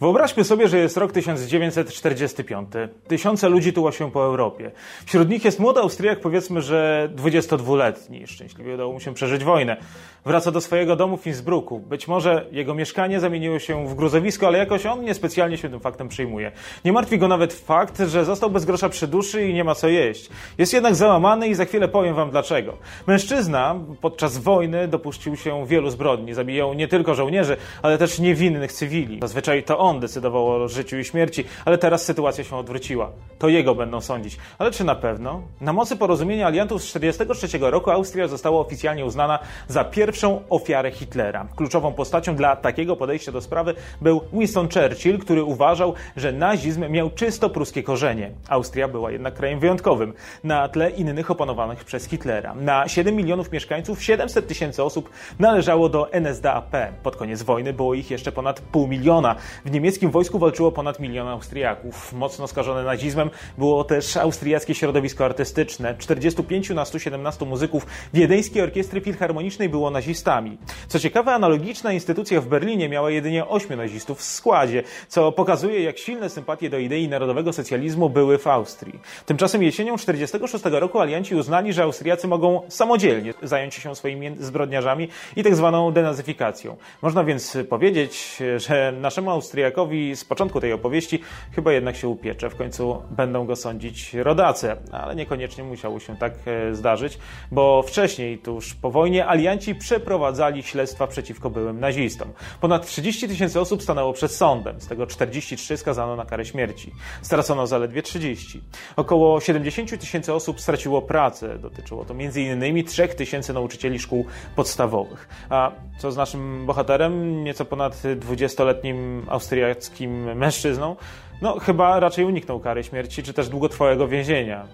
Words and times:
Wyobraźmy 0.00 0.44
sobie, 0.44 0.68
że 0.68 0.78
jest 0.78 0.96
rok 0.96 1.12
1945. 1.12 2.68
Tysiące 3.08 3.48
ludzi 3.48 3.72
tuła 3.72 3.92
się 3.92 4.10
po 4.10 4.24
Europie. 4.24 4.70
Wśród 5.06 5.28
nich 5.28 5.44
jest 5.44 5.58
młody 5.58 5.80
Austriak, 5.80 6.20
powiedzmy, 6.20 6.62
że 6.62 7.10
22-letni. 7.16 8.26
Szczęśliwie 8.26 8.74
udało 8.74 8.92
mu 8.92 9.00
się 9.00 9.14
przeżyć 9.14 9.44
wojnę. 9.44 9.76
Wraca 10.24 10.50
do 10.50 10.60
swojego 10.60 10.96
domu 10.96 11.16
w 11.16 11.26
Innsbrucku. 11.26 11.78
Być 11.78 12.08
może 12.08 12.46
jego 12.52 12.74
mieszkanie 12.74 13.20
zamieniło 13.20 13.58
się 13.58 13.86
w 13.86 13.94
gruzowisko, 13.94 14.46
ale 14.46 14.58
jakoś 14.58 14.86
on 14.86 15.04
niespecjalnie 15.04 15.56
się 15.56 15.68
tym 15.68 15.80
faktem 15.80 16.08
przejmuje. 16.08 16.52
Nie 16.84 16.92
martwi 16.92 17.18
go 17.18 17.28
nawet 17.28 17.52
fakt, 17.52 17.98
że 17.98 18.24
został 18.24 18.50
bez 18.50 18.64
grosza 18.64 18.88
przy 18.88 19.06
duszy 19.06 19.48
i 19.48 19.54
nie 19.54 19.64
ma 19.64 19.74
co 19.74 19.88
jeść. 19.88 20.28
Jest 20.58 20.72
jednak 20.72 20.94
załamany 20.94 21.48
i 21.48 21.54
za 21.54 21.64
chwilę 21.64 21.88
powiem 21.88 22.14
wam 22.14 22.30
dlaczego. 22.30 22.76
Mężczyzna 23.06 23.76
podczas 24.00 24.38
wojny 24.38 24.88
dopuścił 24.88 25.36
się 25.36 25.66
wielu 25.66 25.90
zbrodni. 25.90 26.34
Zabijał 26.34 26.74
nie 26.74 26.88
tylko 26.88 27.14
żołnierzy, 27.14 27.56
ale 27.82 27.98
też 27.98 28.18
niewinnych 28.18 28.72
cywili. 28.72 29.18
Zazwyczaj 29.20 29.62
to 29.62 29.78
on 29.78 29.87
decydował 29.94 30.48
o 30.48 30.68
życiu 30.68 30.98
i 30.98 31.04
śmierci, 31.04 31.44
ale 31.64 31.78
teraz 31.78 32.04
sytuacja 32.04 32.44
się 32.44 32.56
odwróciła. 32.56 33.10
To 33.38 33.48
jego 33.48 33.74
będą 33.74 34.00
sądzić. 34.00 34.36
Ale 34.58 34.70
czy 34.70 34.84
na 34.84 34.94
pewno? 34.94 35.42
Na 35.60 35.72
mocy 35.72 35.96
porozumienia 35.96 36.46
aliantów 36.46 36.82
z 36.82 36.92
1943 36.92 37.70
roku 37.70 37.90
Austria 37.90 38.28
została 38.28 38.60
oficjalnie 38.60 39.04
uznana 39.04 39.38
za 39.68 39.84
pierwszą 39.84 40.42
ofiarę 40.50 40.90
Hitlera. 40.90 41.46
Kluczową 41.56 41.92
postacią 41.92 42.36
dla 42.36 42.56
takiego 42.56 42.96
podejścia 42.96 43.32
do 43.32 43.40
sprawy 43.40 43.74
był 44.00 44.20
Winston 44.32 44.68
Churchill, 44.68 45.18
który 45.18 45.42
uważał, 45.44 45.94
że 46.16 46.32
nazizm 46.32 46.88
miał 46.88 47.10
czysto 47.10 47.50
pruskie 47.50 47.82
korzenie. 47.82 48.30
Austria 48.48 48.88
była 48.88 49.10
jednak 49.10 49.34
krajem 49.34 49.60
wyjątkowym 49.60 50.12
na 50.44 50.68
tle 50.68 50.90
innych 50.90 51.30
opanowanych 51.30 51.84
przez 51.84 52.06
Hitlera. 52.06 52.54
Na 52.54 52.88
7 52.88 53.16
milionów 53.16 53.52
mieszkańców 53.52 54.02
700 54.02 54.46
tysięcy 54.46 54.84
osób 54.84 55.10
należało 55.38 55.88
do 55.88 56.12
NSDAP. 56.12 56.76
Pod 57.02 57.16
koniec 57.16 57.42
wojny 57.42 57.72
było 57.72 57.94
ich 57.94 58.10
jeszcze 58.10 58.32
ponad 58.32 58.60
pół 58.60 58.86
miliona. 58.86 59.36
W 59.64 59.70
niemieckim 59.78 60.10
wojsku 60.10 60.38
walczyło 60.38 60.72
ponad 60.72 61.00
milion 61.00 61.28
Austriaków. 61.28 62.12
Mocno 62.12 62.48
skażone 62.48 62.82
nazizmem 62.82 63.30
było 63.58 63.84
też 63.84 64.16
austriackie 64.16 64.74
środowisko 64.74 65.24
artystyczne. 65.24 65.94
45 65.98 66.70
na 66.70 66.84
117 66.84 67.44
muzyków 67.44 67.86
Wiedeńskiej 68.14 68.62
Orkiestry 68.62 69.00
Filharmonicznej 69.00 69.68
było 69.68 69.90
nazistami. 69.90 70.58
Co 70.88 70.98
ciekawe, 70.98 71.34
analogiczna 71.34 71.92
instytucja 71.92 72.40
w 72.40 72.46
Berlinie 72.46 72.88
miała 72.88 73.10
jedynie 73.10 73.46
8 73.46 73.78
nazistów 73.78 74.18
w 74.18 74.22
składzie, 74.22 74.82
co 75.08 75.32
pokazuje, 75.32 75.82
jak 75.82 75.98
silne 75.98 76.30
sympatie 76.30 76.70
do 76.70 76.78
idei 76.78 77.08
narodowego 77.08 77.52
socjalizmu 77.52 78.10
były 78.10 78.38
w 78.38 78.46
Austrii. 78.46 79.00
Tymczasem 79.26 79.62
jesienią 79.62 79.96
1946 79.96 80.80
roku 80.80 81.00
alianci 81.00 81.34
uznali, 81.34 81.72
że 81.72 81.82
Austriacy 81.82 82.28
mogą 82.28 82.62
samodzielnie 82.68 83.34
zająć 83.42 83.74
się 83.74 83.96
swoimi 83.96 84.30
zbrodniarzami 84.38 85.08
i 85.36 85.42
tak 85.42 85.56
zwaną 85.56 85.92
denazyfikacją. 85.92 86.76
Można 87.02 87.24
więc 87.24 87.58
powiedzieć, 87.68 88.38
że 88.56 88.92
naszemu 89.00 89.30
Austriakowi 89.30 89.67
z 90.14 90.24
początku 90.24 90.60
tej 90.60 90.72
opowieści 90.72 91.20
chyba 91.52 91.72
jednak 91.72 91.96
się 91.96 92.08
upiecze. 92.08 92.50
W 92.50 92.56
końcu 92.56 93.02
będą 93.10 93.46
go 93.46 93.56
sądzić 93.56 94.14
rodacy, 94.14 94.76
ale 94.92 95.16
niekoniecznie 95.16 95.64
musiało 95.64 96.00
się 96.00 96.16
tak 96.16 96.32
e, 96.46 96.74
zdarzyć, 96.74 97.18
bo 97.50 97.82
wcześniej, 97.82 98.38
tuż 98.38 98.74
po 98.74 98.90
wojnie, 98.90 99.26
alianci 99.26 99.74
przeprowadzali 99.74 100.62
śledztwa 100.62 101.06
przeciwko 101.06 101.50
byłym 101.50 101.80
nazistom. 101.80 102.32
Ponad 102.60 102.86
30 102.86 103.28
tysięcy 103.28 103.60
osób 103.60 103.82
stanęło 103.82 104.12
przed 104.12 104.32
sądem, 104.32 104.80
z 104.80 104.86
tego 104.86 105.06
43 105.06 105.76
skazano 105.76 106.16
na 106.16 106.24
karę 106.24 106.44
śmierci. 106.44 106.92
Stracono 107.22 107.66
zaledwie 107.66 108.02
30. 108.02 108.60
Około 108.96 109.40
70 109.40 110.00
tysięcy 110.00 110.34
osób 110.34 110.60
straciło 110.60 111.02
pracę. 111.02 111.58
Dotyczyło 111.58 112.04
to 112.04 112.14
m.in. 112.14 112.84
3 112.84 113.08
tysięcy 113.08 113.52
nauczycieli 113.52 113.98
szkół 113.98 114.26
podstawowych. 114.56 115.28
A 115.50 115.72
co 115.98 116.12
z 116.12 116.16
naszym 116.16 116.66
bohaterem, 116.66 117.44
nieco 117.44 117.64
ponad 117.64 117.94
20-letnim 117.94 119.22
austriackim 119.64 120.36
mężczyzną? 120.38 120.96
No, 121.42 121.58
chyba 121.58 122.00
raczej 122.00 122.24
uniknął 122.24 122.60
kary 122.60 122.84
śmierci, 122.84 123.22
czy 123.22 123.32
też 123.32 123.48
długotrwałego 123.48 124.08
więzienia. 124.08 124.66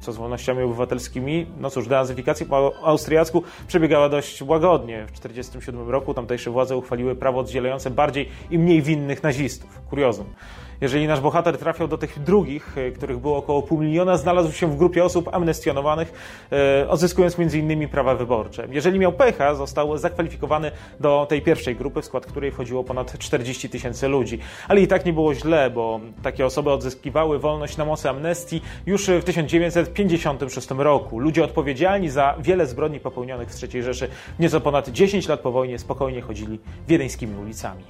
Co 0.00 0.12
z 0.12 0.16
wolnościami 0.16 0.62
obywatelskimi? 0.62 1.46
No 1.60 1.70
cóż, 1.70 1.88
denazyfikacja 1.88 2.46
po 2.46 2.72
austriacku 2.82 3.42
przebiegała 3.68 4.08
dość 4.08 4.42
łagodnie. 4.42 5.06
W 5.06 5.20
1947 5.20 5.90
roku 5.90 6.14
tamtejsze 6.14 6.50
władze 6.50 6.76
uchwaliły 6.76 7.14
prawo 7.14 7.40
oddzielające 7.40 7.90
bardziej 7.90 8.28
i 8.50 8.58
mniej 8.58 8.82
winnych 8.82 9.22
nazistów. 9.22 9.80
Kuriozum. 9.90 10.26
Jeżeli 10.80 11.06
nasz 11.06 11.20
bohater 11.20 11.58
trafiał 11.58 11.88
do 11.88 11.98
tych 11.98 12.22
drugich, 12.22 12.78
e, 12.78 12.90
których 12.90 13.18
było 13.18 13.36
około 13.36 13.62
pół 13.62 13.80
miliona, 13.80 14.16
znalazł 14.16 14.52
się 14.52 14.66
w 14.66 14.76
grupie 14.76 15.04
osób 15.04 15.34
amnestionowanych, 15.34 16.12
e, 16.52 16.88
odzyskując 16.88 17.38
m.in. 17.38 17.88
prawa 17.88 18.14
wyborcze. 18.14 18.68
Jeżeli 18.70 18.98
miał 18.98 19.12
pecha, 19.12 19.54
został 19.54 19.98
zakwalifikowany 19.98 20.70
do 21.00 21.26
tej 21.28 21.42
pierwszej 21.42 21.76
grupy, 21.76 22.02
w 22.02 22.04
skład 22.04 22.26
której 22.26 22.50
wchodziło 22.50 22.84
ponad 22.84 23.18
40 23.18 23.68
tysięcy 23.68 24.08
ludzi. 24.08 24.38
Ale 24.68 24.80
i 24.80 24.86
tak 24.86 25.06
nie 25.06 25.12
było 25.12 25.34
źle, 25.34 25.70
bo 25.70 26.00
takie 26.22 26.46
osoby 26.46 26.70
odzyskiwały 26.70 27.38
wolność 27.38 27.76
na 27.76 27.84
mocy 27.84 28.10
amnestii 28.10 28.62
już 28.86 29.06
w 29.06 29.24
1956 29.24 30.68
roku. 30.70 31.18
Ludzie 31.18 31.44
odpowiedzialni 31.44 32.10
za 32.10 32.34
wiele 32.40 32.66
zbrodni 32.66 33.00
popełnionych 33.00 33.48
w 33.50 33.62
III 33.62 33.82
Rzeszy 33.82 34.08
nieco 34.38 34.60
ponad 34.60 34.88
10 34.88 35.28
lat 35.28 35.40
po 35.40 35.52
wojnie 35.52 35.78
spokojnie 35.78 36.20
chodzili 36.20 36.58
wiedeńskimi 36.88 37.36
ulicami. 37.36 37.84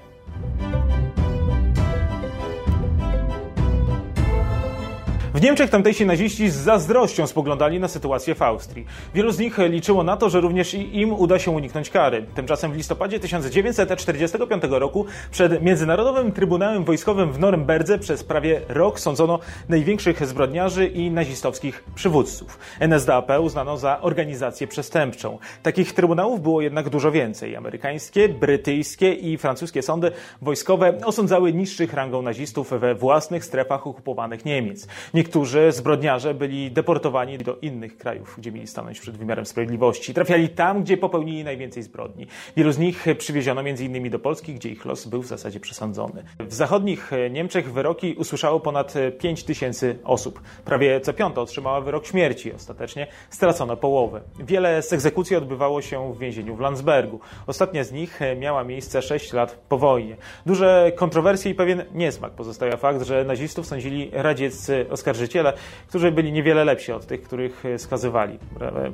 W 5.36 5.40
Niemczech 5.40 5.70
tamtejsi 5.70 6.06
naziści 6.06 6.50
z 6.50 6.54
zazdrością 6.54 7.26
spoglądali 7.26 7.80
na 7.80 7.88
sytuację 7.88 8.34
w 8.34 8.42
Austrii. 8.42 8.86
Wielu 9.14 9.32
z 9.32 9.38
nich 9.38 9.58
liczyło 9.58 10.02
na 10.02 10.16
to, 10.16 10.30
że 10.30 10.40
również 10.40 10.74
im 10.74 11.12
uda 11.12 11.38
się 11.38 11.50
uniknąć 11.50 11.90
kary. 11.90 12.26
Tymczasem 12.34 12.72
w 12.72 12.76
listopadzie 12.76 13.20
1945 13.20 14.62
roku 14.70 15.06
przed 15.30 15.62
Międzynarodowym 15.62 16.32
Trybunałem 16.32 16.84
Wojskowym 16.84 17.32
w 17.32 17.38
Norymberdze 17.38 17.98
przez 17.98 18.24
prawie 18.24 18.60
rok 18.68 19.00
sądzono 19.00 19.38
największych 19.68 20.26
zbrodniarzy 20.26 20.86
i 20.86 21.10
nazistowskich 21.10 21.84
przywódców. 21.94 22.58
NSDAP 22.80 23.30
uznano 23.40 23.76
za 23.76 24.00
organizację 24.00 24.66
przestępczą. 24.66 25.38
Takich 25.62 25.92
trybunałów 25.92 26.42
było 26.42 26.62
jednak 26.62 26.88
dużo 26.88 27.10
więcej. 27.10 27.56
Amerykańskie, 27.56 28.28
brytyjskie 28.28 29.12
i 29.12 29.38
francuskie 29.38 29.82
sądy 29.82 30.10
wojskowe 30.42 30.98
osądzały 31.04 31.52
niższych 31.52 31.92
rangą 31.94 32.22
nazistów 32.22 32.70
we 32.70 32.94
własnych 32.94 33.44
strefach 33.44 33.86
okupowanych 33.86 34.44
Niemiec. 34.44 34.86
Niektórzy 35.26 35.72
zbrodniarze 35.72 36.34
byli 36.34 36.70
deportowani 36.70 37.38
do 37.38 37.56
innych 37.62 37.96
krajów, 37.98 38.34
gdzie 38.38 38.52
mieli 38.52 38.66
stanąć 38.66 39.00
przed 39.00 39.16
wymiarem 39.16 39.46
sprawiedliwości. 39.46 40.14
Trafiali 40.14 40.48
tam, 40.48 40.82
gdzie 40.82 40.96
popełnili 40.96 41.44
najwięcej 41.44 41.82
zbrodni. 41.82 42.26
Wielu 42.56 42.72
z 42.72 42.78
nich 42.78 43.06
przywieziono 43.18 43.60
m.in. 43.60 44.10
do 44.10 44.18
Polski, 44.18 44.54
gdzie 44.54 44.68
ich 44.68 44.84
los 44.84 45.06
był 45.06 45.22
w 45.22 45.26
zasadzie 45.26 45.60
przesądzony. 45.60 46.24
W 46.40 46.54
zachodnich 46.54 47.10
Niemczech 47.30 47.72
wyroki 47.72 48.14
usłyszało 48.14 48.60
ponad 48.60 48.94
5 49.18 49.44
tysięcy 49.44 49.98
osób. 50.04 50.42
Prawie 50.64 51.00
co 51.00 51.12
piąta 51.12 51.40
otrzymała 51.40 51.80
wyrok 51.80 52.06
śmierci. 52.06 52.52
Ostatecznie 52.52 53.06
stracono 53.30 53.76
połowę. 53.76 54.20
Wiele 54.38 54.82
z 54.82 54.92
egzekucji 54.92 55.36
odbywało 55.36 55.82
się 55.82 56.14
w 56.14 56.18
więzieniu 56.18 56.56
w 56.56 56.60
Landsbergu. 56.60 57.20
Ostatnia 57.46 57.84
z 57.84 57.92
nich 57.92 58.20
miała 58.38 58.64
miejsce 58.64 59.02
6 59.02 59.32
lat 59.32 59.58
po 59.68 59.78
wojnie. 59.78 60.16
Duże 60.46 60.92
kontrowersje 60.96 61.50
i 61.50 61.54
pewien 61.54 61.84
niesmak 61.94 62.32
pozostawia 62.32 62.76
fakt, 62.76 63.02
że 63.02 63.24
nazistów 63.24 63.66
sądzili 63.66 64.10
radzieccy 64.12 64.86
oskarżyciele 64.90 65.15
oskarżyciele, 65.16 65.52
którzy 65.88 66.12
byli 66.12 66.32
niewiele 66.32 66.64
lepsi 66.64 66.92
od 66.92 67.06
tych, 67.06 67.22
których 67.22 67.62
skazywali. 67.78 68.38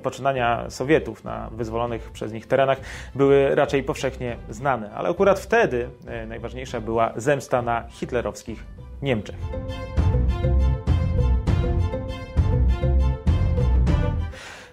Poczynania 0.02 0.70
Sowietów 0.70 1.24
na 1.24 1.50
wyzwolonych 1.50 2.10
przez 2.10 2.32
nich 2.32 2.46
terenach 2.46 2.80
były 3.14 3.54
raczej 3.54 3.82
powszechnie 3.82 4.36
znane, 4.50 4.90
ale 4.94 5.08
akurat 5.08 5.40
wtedy 5.40 5.88
e, 6.06 6.26
najważniejsza 6.26 6.80
była 6.80 7.12
zemsta 7.16 7.62
na 7.62 7.84
hitlerowskich 7.88 8.64
Niemczech. 9.02 9.36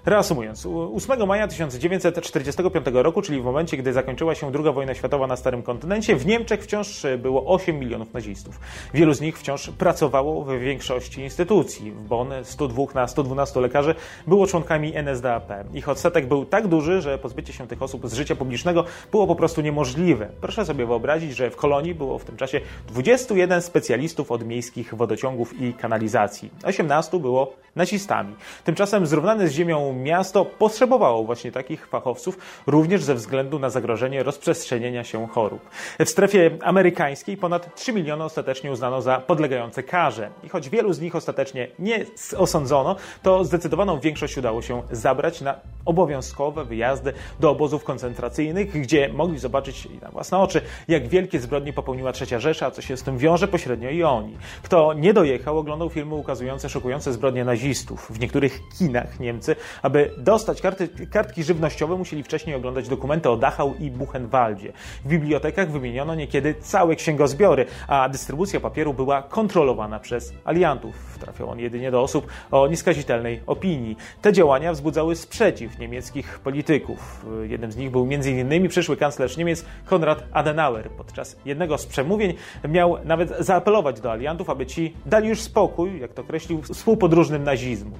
Reasumując, 0.06 0.68
8 0.96 1.28
maja 1.28 1.48
1945 1.48 2.86
roku, 2.94 3.22
czyli 3.22 3.42
w 3.42 3.44
momencie, 3.44 3.78
gdy 3.78 3.94
zakończyła 3.94 4.35
się 4.35 4.52
II 4.56 4.73
wojna 4.73 4.94
światowa 4.94 5.28
na 5.28 5.35
Starym 5.35 5.64
Kontynencie, 5.64 6.16
w 6.16 6.26
Niemczech 6.26 6.64
wciąż 6.64 7.06
było 7.18 7.53
8 7.53 7.79
milionów 7.79 8.14
nazistów. 8.14 8.59
Wielu 8.94 9.14
z 9.14 9.22
nich 9.22 9.40
wciąż 9.40 9.70
pracowało 9.70 10.46
w 10.46 10.59
większości 10.59 11.22
instytucji. 11.22 11.91
W 11.91 12.02
Bonn 12.02 12.34
102 12.44 12.84
na 12.96 13.08
112 13.08 13.59
lekarzy 13.59 13.96
było 14.28 14.47
członkami 14.47 14.96
NSDAP. 14.96 15.50
Ich 15.73 15.90
odsetek 15.90 16.28
był 16.28 16.46
tak 16.46 16.68
duży, 16.68 17.02
że 17.02 17.18
pozbycie 17.18 17.53
się 17.53 17.68
tych 17.68 17.82
osób 17.82 18.08
z 18.08 18.14
życia 18.14 18.35
publicznego 18.35 18.85
było 19.12 19.28
po 19.28 19.35
prostu 19.35 19.62
niemożliwe. 19.62 20.29
Proszę 20.41 20.66
sobie 20.66 20.85
wyobrazić, 20.85 21.35
że 21.35 21.50
w 21.50 21.56
kolonii 21.56 21.96
było 21.96 22.20
w 22.20 22.26
tym 22.26 22.38
czasie 22.38 22.62
21 22.88 23.62
specjalistów 23.62 24.32
od 24.32 24.46
miejskich 24.46 24.96
wodociągów 24.96 25.62
i 25.62 25.73
kanalizacji. 25.73 26.50
18 26.64 27.20
było 27.20 27.53
nazistami. 27.76 28.35
Tymczasem 28.64 29.08
zrównany 29.08 29.47
z 29.47 29.52
ziemią 29.52 29.94
miasto 30.03 30.46
potrzebowało 30.46 31.23
właśnie 31.23 31.51
takich 31.51 31.87
fachowców, 31.87 32.37
również 32.67 33.03
ze 33.03 33.16
względu 33.16 33.59
na 33.59 33.69
zagrożenie 33.69 34.23
rozprzestrzenienia 34.23 35.03
się 35.03 35.28
chorób. 35.28 35.69
W 35.99 36.09
strefie 36.09 36.51
amerykańskiej 36.61 37.37
ponad 37.37 37.75
3 37.75 37.93
miliony 37.93 38.23
ostatecznie 38.23 38.72
uznano 38.72 39.01
za 39.01 39.17
podlegające 39.17 39.84
karze. 39.84 40.29
I 40.43 40.49
choć 40.49 40.69
wielu 40.69 40.93
z 40.93 40.99
nich 40.99 41.16
ostatecznie 41.16 41.67
nie 41.79 42.05
osądzono, 42.37 42.96
to 43.23 43.43
zdecydowaną 43.43 43.99
większość 43.99 44.37
udało 44.37 44.61
się 44.61 44.84
zabrać 44.91 45.41
na 45.41 45.55
obowiązkowe 45.85 46.66
wyjazdy 46.66 47.13
do 47.40 47.51
obozów 47.51 47.84
koncentracyjnych, 47.84 48.81
gdzie 48.81 49.09
mogli 49.13 49.40
zobaczyć 49.40 49.87
na 50.01 50.11
własne 50.11 50.37
oczy, 50.37 50.61
jak 50.87 51.07
wielkie 51.07 51.40
zbrodnie 51.40 51.73
popełniła 51.73 52.11
Trzecia 52.11 52.40
Rzesza, 52.40 52.66
a 52.66 52.72
co 52.72 52.81
się 52.81 52.97
z 52.97 53.03
tym 53.03 53.17
wiąże 53.17 53.47
pośrednio 53.47 53.90
i 53.90 54.03
oni. 54.03 54.37
Kto 54.63 54.93
nie 54.93 55.13
dojechał, 55.13 55.57
oglądał 55.57 55.90
filmy 55.90 56.16
ukazujące 56.16 56.69
szokujące 56.69 57.13
zbrodnie 57.13 57.46
nazistów. 57.46 58.07
W 58.11 58.19
niektórych 58.19 58.59
kinach 58.78 59.19
Niemcy, 59.19 59.55
aby 59.81 60.11
dostać 60.17 60.61
karty, 60.61 60.90
kartki 61.11 61.43
żywnościowe, 61.43 61.97
musieli 61.97 62.23
wcześniej 62.23 62.55
oglądać 62.55 62.90
dokumenty 62.90 63.29
o 63.29 63.37
Dachau 63.37 63.76
i 63.79 63.91
Buchenwaldzie. 63.91 64.73
W 65.05 65.08
bibliotekach 65.08 65.72
wymieniono 65.72 66.16
niekiedy 66.16 66.55
całe 66.61 66.96
księgozbiory, 66.96 67.66
a 67.87 68.09
dystrybucja 68.09 68.59
papieru 68.59 68.93
była 68.93 69.22
kontrolowana 69.22 69.99
przez 69.99 70.34
aliantów. 70.46 71.17
Trafiał 71.20 71.49
on 71.49 71.59
jedynie 71.59 71.91
do 71.91 72.02
osób 72.02 72.28
o 72.52 72.67
nieskazitelnej 72.67 73.41
opinii. 73.47 73.97
Te 74.22 74.34
działania 74.34 74.73
wzbudzały 74.73 75.16
sprzeciw 75.16 75.79
niemieckich 75.79 76.40
polityków. 76.40 77.25
Jednym 77.43 77.72
z 77.72 77.78
nich 77.78 77.91
był 77.91 78.08
m.in. 78.11 78.70
przyszły 78.70 78.97
kanclerz 78.97 79.37
Niemiec 79.37 79.66
Konrad 79.85 80.23
Adenauer. 80.32 80.90
Podczas 80.90 81.35
jednego 81.46 81.78
z 81.78 81.85
przemówień 81.85 82.34
miał 82.70 82.97
nawet 83.05 83.34
zaapelować 83.40 84.02
do 84.02 84.11
aliantów, 84.11 84.49
aby 84.49 84.66
ci 84.66 84.93
dali 85.05 85.29
już 85.29 85.41
spokój, 85.41 85.99
jak 85.99 86.14
to 86.14 86.22
określił, 86.22 86.61
współpodróżnym 86.61 87.43
nazizmu. 87.43 87.91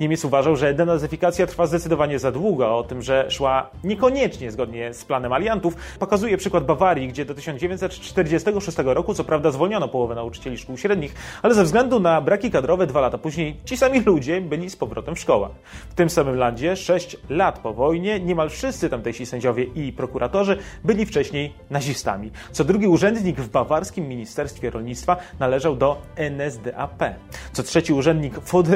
Niemiec 0.00 0.24
uważał, 0.24 0.56
że 0.56 0.74
denazyfikacja 0.74 1.27
trwa 1.46 1.66
zdecydowanie 1.66 2.18
za 2.18 2.32
długo, 2.32 2.78
o 2.78 2.82
tym, 2.82 3.02
że 3.02 3.30
szła 3.30 3.70
niekoniecznie 3.84 4.50
zgodnie 4.50 4.94
z 4.94 5.04
planem 5.04 5.32
aliantów, 5.32 5.74
pokazuje 5.98 6.36
przykład 6.36 6.64
Bawarii, 6.64 7.08
gdzie 7.08 7.24
do 7.24 7.34
1946 7.34 8.78
roku 8.84 9.14
co 9.14 9.24
prawda 9.24 9.50
zwolniono 9.50 9.88
połowę 9.88 10.14
nauczycieli 10.14 10.58
szkół 10.58 10.76
średnich, 10.76 11.14
ale 11.42 11.54
ze 11.54 11.64
względu 11.64 12.00
na 12.00 12.20
braki 12.20 12.50
kadrowe 12.50 12.86
dwa 12.86 13.00
lata 13.00 13.18
później 13.18 13.56
ci 13.64 13.76
sami 13.76 14.00
ludzie 14.00 14.40
byli 14.40 14.70
z 14.70 14.76
powrotem 14.76 15.14
w 15.14 15.20
szkołach. 15.20 15.50
W 15.90 15.94
tym 15.94 16.10
samym 16.10 16.36
landzie, 16.36 16.76
sześć 16.76 17.16
lat 17.30 17.58
po 17.58 17.74
wojnie, 17.74 18.20
niemal 18.20 18.50
wszyscy 18.50 18.90
tamtejsi 18.90 19.26
sędziowie 19.26 19.64
i 19.64 19.92
prokuratorzy 19.92 20.58
byli 20.84 21.06
wcześniej 21.06 21.54
nazistami. 21.70 22.30
Co 22.52 22.64
drugi 22.64 22.86
urzędnik 22.86 23.40
w 23.40 23.48
bawarskim 23.48 24.08
Ministerstwie 24.08 24.70
Rolnictwa 24.70 25.16
należał 25.40 25.76
do 25.76 26.02
NSDAP. 26.16 27.02
Co 27.52 27.62
trzeci 27.62 27.92
urzędnik 27.92 28.34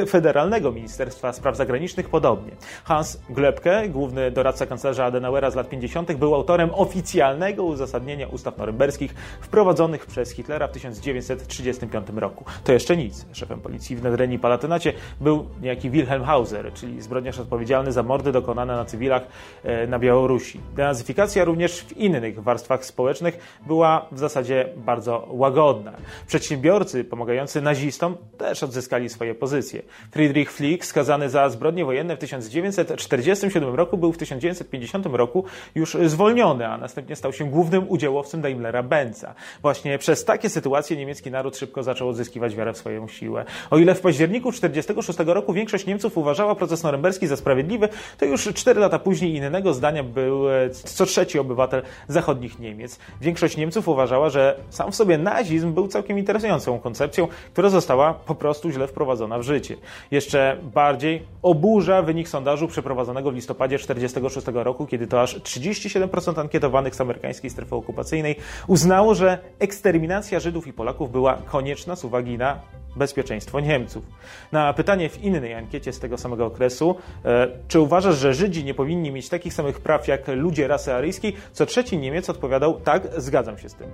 Federalnego 0.08 0.72
Ministerstwa 0.72 1.32
Spraw 1.32 1.56
Zagranicznych 1.56 2.08
podobnie. 2.08 2.41
Hans 2.84 3.20
Glebke, 3.30 3.88
główny 3.88 4.30
doradca 4.30 4.66
kanclerza 4.66 5.04
Adenauera 5.04 5.50
z 5.50 5.54
lat 5.54 5.68
50., 5.68 6.12
był 6.12 6.34
autorem 6.34 6.70
oficjalnego 6.74 7.64
uzasadnienia 7.64 8.28
ustaw 8.28 8.58
norymberskich 8.58 9.14
wprowadzonych 9.40 10.06
przez 10.06 10.30
Hitlera 10.30 10.68
w 10.68 10.72
1935 10.72 12.06
roku. 12.16 12.44
To 12.64 12.72
jeszcze 12.72 12.96
nic. 12.96 13.26
Szefem 13.32 13.60
policji 13.60 13.96
w 13.96 14.02
Nedreni 14.02 14.38
Palatynacie 14.38 14.92
był 15.20 15.46
niejaki 15.62 15.90
Wilhelm 15.90 16.24
Hauser, 16.24 16.72
czyli 16.72 17.02
zbrodniarz 17.02 17.38
odpowiedzialny 17.38 17.92
za 17.92 18.02
mordy 18.02 18.32
dokonane 18.32 18.76
na 18.76 18.84
cywilach 18.84 19.22
e, 19.64 19.86
na 19.86 19.98
Białorusi. 19.98 20.60
Denazyfikacja 20.76 21.44
również 21.44 21.80
w 21.80 21.96
innych 21.96 22.42
warstwach 22.42 22.84
społecznych 22.84 23.60
była 23.66 24.06
w 24.12 24.18
zasadzie 24.18 24.68
bardzo 24.76 25.28
łagodna. 25.30 25.92
Przedsiębiorcy 26.26 27.04
pomagający 27.04 27.60
nazistom 27.60 28.16
też 28.38 28.62
odzyskali 28.62 29.08
swoje 29.08 29.34
pozycje. 29.34 29.82
Friedrich 30.10 30.52
Flick, 30.52 30.84
skazany 30.84 31.28
za 31.30 31.50
zbrodnie 31.50 31.84
wojenne 31.84 32.16
w 32.16 32.18
1947 32.40 33.74
roku, 33.74 33.96
był 33.96 34.12
w 34.12 34.18
1950 34.18 35.06
roku 35.06 35.44
już 35.74 35.96
zwolniony, 36.06 36.66
a 36.66 36.78
następnie 36.78 37.16
stał 37.16 37.32
się 37.32 37.50
głównym 37.50 37.84
udziałowcem 37.88 38.40
Daimlera 38.40 38.82
Benza. 38.82 39.34
Właśnie 39.62 39.98
przez 39.98 40.24
takie 40.24 40.48
sytuacje 40.48 40.96
niemiecki 40.96 41.30
naród 41.30 41.56
szybko 41.56 41.82
zaczął 41.82 42.08
odzyskiwać 42.08 42.56
wiarę 42.56 42.72
w 42.72 42.78
swoją 42.78 43.08
siłę. 43.08 43.44
O 43.70 43.78
ile 43.78 43.94
w 43.94 44.00
październiku 44.00 44.52
1946 44.52 45.34
roku 45.34 45.52
większość 45.52 45.86
Niemców 45.86 46.18
uważała 46.18 46.54
proces 46.54 46.82
norymberski 46.82 47.26
za 47.26 47.36
sprawiedliwy, 47.36 47.88
to 48.18 48.24
już 48.24 48.48
cztery 48.54 48.80
lata 48.80 48.98
później 48.98 49.34
innego 49.34 49.74
zdania 49.74 50.02
był 50.02 50.50
e, 50.50 50.70
co 50.70 51.06
trzeci 51.06 51.38
obywatel 51.38 51.82
zachodnich 52.08 52.58
Niemiec. 52.58 52.98
Większość 53.20 53.56
Niemców 53.56 53.88
uważała, 53.88 54.30
że 54.30 54.56
sam 54.70 54.92
w 54.92 54.96
sobie 54.96 55.18
nazizm 55.18 55.72
był 55.72 55.88
całkiem 55.88 56.18
interesującą 56.18 56.78
koncepcją, 56.78 57.28
która 57.52 57.68
została 57.68 58.14
po 58.14 58.34
prostu 58.34 58.70
źle 58.70 58.86
wprowadzona 58.86 59.38
w 59.38 59.42
życie. 59.42 59.76
Jeszcze 60.10 60.56
bardziej 60.74 61.22
oburza 61.42 62.02
wynik 62.02 62.21
sondażu 62.28 62.68
przeprowadzonego 62.68 63.30
w 63.30 63.34
listopadzie 63.34 63.78
1946 63.78 64.64
roku, 64.64 64.86
kiedy 64.86 65.06
to 65.06 65.22
aż 65.22 65.40
37% 65.40 66.40
ankietowanych 66.40 66.94
z 66.94 67.00
amerykańskiej 67.00 67.50
strefy 67.50 67.74
okupacyjnej 67.74 68.36
uznało, 68.66 69.14
że 69.14 69.38
eksterminacja 69.58 70.40
Żydów 70.40 70.66
i 70.66 70.72
Polaków 70.72 71.12
była 71.12 71.34
konieczna 71.34 71.96
z 71.96 72.04
uwagi 72.04 72.38
na 72.38 72.60
bezpieczeństwo 72.96 73.60
Niemców. 73.60 74.04
Na 74.52 74.72
pytanie 74.72 75.08
w 75.08 75.24
innej 75.24 75.54
ankiecie 75.54 75.92
z 75.92 75.98
tego 75.98 76.18
samego 76.18 76.46
okresu, 76.46 76.96
e, 77.24 77.48
czy 77.68 77.80
uważasz, 77.80 78.16
że 78.16 78.34
Żydzi 78.34 78.64
nie 78.64 78.74
powinni 78.74 79.12
mieć 79.12 79.28
takich 79.28 79.54
samych 79.54 79.80
praw 79.80 80.08
jak 80.08 80.28
ludzie 80.28 80.68
rasy 80.68 80.94
aryjskiej, 80.94 81.36
co 81.52 81.66
trzeci 81.66 81.98
Niemiec 81.98 82.30
odpowiadał, 82.30 82.80
tak, 82.80 83.08
zgadzam 83.16 83.58
się 83.58 83.68
z 83.68 83.74
tym. 83.74 83.88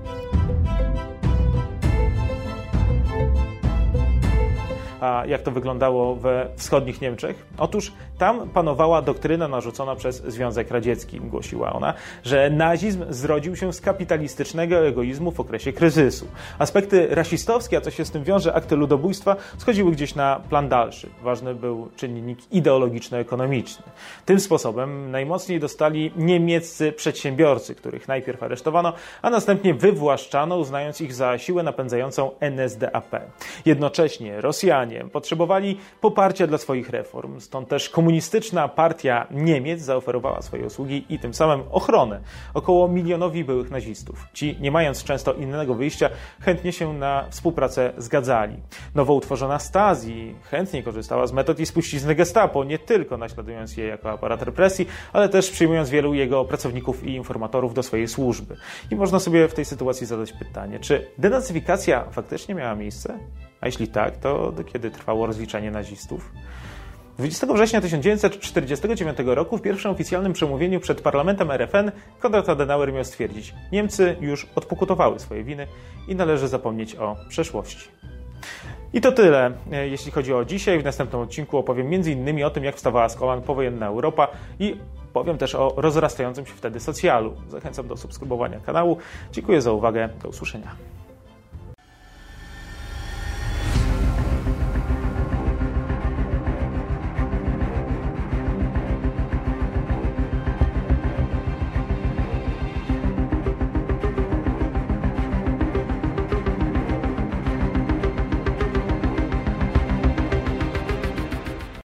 Jak 5.27 5.43
to 5.43 5.51
wyglądało 5.51 6.17
we 6.17 6.49
wschodnich 6.57 7.01
Niemczech? 7.01 7.47
Otóż 7.59 7.93
tam 8.19 8.49
panowała 8.49 9.03
doktryna 9.03 9.49
narzucona 9.49 9.97
przez 9.97 10.23
Związek 10.23 10.71
Radziecki. 10.71 11.21
Głosiła 11.21 11.73
ona, 11.73 11.95
że 12.25 12.51
nazizm 12.51 13.05
zrodził 13.11 13.57
się 13.57 13.73
z 13.73 13.81
kapitalistycznego 13.81 14.87
egoizmu 14.87 15.31
w 15.31 15.41
okresie 15.41 15.73
kryzysu. 15.73 16.27
Aspekty 16.59 17.09
rasistowskie, 17.11 17.77
a 17.77 17.81
co 17.81 17.91
się 17.91 18.05
z 18.05 18.11
tym 18.11 18.25
wiąże, 18.25 18.55
akty 18.55 18.77
ludobójstwa, 18.77 19.37
schodziły 19.59 19.93
gdzieś 19.93 20.15
na 20.15 20.41
plan 20.49 20.69
dalszy. 20.69 21.09
Ważny 21.23 21.55
był 21.55 21.89
czynnik 21.97 22.39
ideologiczno-ekonomiczny. 22.53 23.83
Tym 24.25 24.41
sposobem 24.41 25.11
najmocniej 25.11 25.61
dostali 25.61 26.13
niemieccy 26.17 26.93
przedsiębiorcy, 26.93 27.75
których 27.75 28.09
najpierw 28.09 28.43
aresztowano, 28.43 28.93
a 29.23 29.31
następnie 29.31 29.75
wywłaszczano, 29.75 30.57
uznając 30.57 31.01
ich 31.01 31.15
za 31.15 31.39
siłę 31.39 31.63
napędzającą 31.63 32.31
NSDAP. 32.41 33.17
Jednocześnie 33.67 34.41
Rosjanie 34.41 34.88
potrzebowali 35.13 35.79
poparcia 36.01 36.47
dla 36.47 36.59
swoich 36.59 36.91
reform, 36.91 37.41
stąd 37.41 37.69
też 37.69 37.89
komunistyczna 37.89 38.69
partia 38.69 39.27
Niemiec 39.31 39.81
zaoferowała 39.81 40.43
swoje 40.43 40.67
usługi 40.67 41.05
i 41.09 41.19
tym 41.19 41.35
samym 41.35 41.63
ochronę 41.71 42.21
około 42.55 42.89
milionowi 42.89 43.45
byłych 43.45 43.71
nazistów. 43.71 44.27
Ci, 44.33 44.57
nie 44.61 44.71
mając 44.71 45.05
często 45.05 45.33
innego 45.33 45.75
wyjścia, 45.75 46.11
chętnie 46.41 46.73
się 46.73 46.95
na 46.95 47.25
współpracę 47.31 47.93
zgadzali. 47.99 48.57
Nowo 48.95 49.15
utworzona 49.15 49.59
Stasi 49.59 50.35
chętnie 50.43 50.83
korzystała 50.83 51.27
z 51.27 51.33
metod 51.33 51.61
i 51.61 51.67
spuścizny 51.67 52.15
gestapo, 52.15 52.65
nie 52.65 52.79
tylko 52.79 53.17
naśladując 53.17 53.77
je 53.77 53.87
jako 53.87 54.11
aparat 54.11 54.43
represji, 54.43 54.87
ale 55.13 55.29
też 55.29 55.51
przyjmując 55.51 55.91
wielu 55.91 56.15
jego 56.15 56.45
pracowników 56.45 57.05
i 57.05 57.15
informatorów 57.15 57.75
do 57.75 57.83
swojej 57.83 58.09
służby. 58.09 58.57
I 58.91 58.97
można 58.97 59.19
sobie 59.19 59.49
w 59.49 59.55
tej 59.55 59.65
sytuacji 59.65 60.07
zadać 60.07 60.33
pytanie, 60.33 60.81
czy 60.81 61.11
denazyfikacja 61.19 62.05
faktycznie 62.11 62.55
miała 62.55 62.75
miejsce? 62.75 63.19
A 63.61 63.67
jeśli 63.67 63.89
tak, 63.89 64.17
to 64.17 64.53
do 64.53 64.65
kiedy 64.65 64.91
trwało 64.91 65.27
rozliczanie 65.27 65.71
nazistów? 65.71 66.33
20 67.19 67.47
września 67.47 67.81
1949 67.81 69.19
roku 69.25 69.59
w 69.59 69.63
pierwszym 69.63 69.91
oficjalnym 69.91 70.33
przemówieniu 70.33 70.81
przed 70.81 71.01
parlamentem 71.01 71.51
RFN 71.51 71.91
Konrad 72.19 72.49
Adenauer 72.49 72.93
miał 72.93 73.05
stwierdzić: 73.05 73.55
Niemcy 73.73 74.17
już 74.21 74.47
odpokutowały 74.55 75.19
swoje 75.19 75.45
winy 75.45 75.67
i 76.09 76.17
należy 76.17 76.49
zapomnieć 76.49 76.97
o 76.97 77.17
przeszłości. 77.29 77.89
I 78.93 79.01
to 79.01 79.13
tyle, 79.13 79.53
e, 79.73 79.89
jeśli 79.89 80.13
chodzi 80.13 80.35
o 80.35 80.45
dzisiaj. 80.45 80.79
W 80.79 80.85
następnym 80.85 81.23
odcinku 81.23 81.59
opowiem 81.59 81.87
m.in. 81.87 82.45
o 82.45 82.51
tym, 82.51 82.65
jak 82.65 82.77
wstawała 82.77 83.09
z 83.09 83.17
kolan 83.17 83.43
powojenna 83.43 83.87
Europa 83.87 84.29
i 84.61 84.77
powiem 85.13 85.39
też 85.39 85.55
o 85.55 85.75
rozrastającym 85.77 86.47
się 86.47 86.55
wtedy 86.55 86.81
socjalu. 86.81 87.35
Zachęcam 87.49 87.89
do 87.89 87.97
subskrybowania 87.97 88.61
kanału. 88.61 88.97
Dziękuję 89.33 89.63
za 89.63 89.73
uwagę. 89.73 90.09
Do 90.23 90.29
usłyszenia. 90.29 90.98